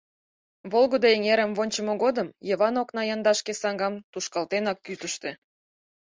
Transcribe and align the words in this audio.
Волгыдо 0.71 1.07
эҥерым 1.15 1.51
вончымо 1.57 1.93
годым 2.03 2.27
Йыван 2.49 2.75
окна 2.81 3.01
яндашке 3.13 3.53
саҥгам 3.61 3.93
тушкалтенак 4.11 4.77
кӱтыштӧ. 4.85 5.31